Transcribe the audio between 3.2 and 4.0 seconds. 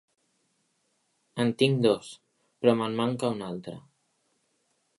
un altre.